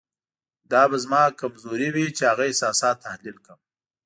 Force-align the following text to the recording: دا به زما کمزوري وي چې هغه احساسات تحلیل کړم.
دا 0.71 0.81
به 0.89 0.97
زما 1.03 1.21
کمزوري 1.39 1.89
وي 1.95 2.07
چې 2.17 2.23
هغه 2.31 2.43
احساسات 2.47 2.95
تحلیل 3.05 3.37
کړم. 3.45 3.59